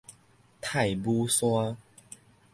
[0.61, 1.77] 太姥山